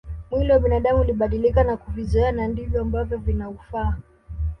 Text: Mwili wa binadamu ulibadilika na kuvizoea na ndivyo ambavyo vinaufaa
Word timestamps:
Mwili 0.31 0.51
wa 0.51 0.59
binadamu 0.59 1.01
ulibadilika 1.01 1.63
na 1.63 1.77
kuvizoea 1.77 2.31
na 2.31 2.47
ndivyo 2.47 2.81
ambavyo 2.81 3.17
vinaufaa 3.17 3.97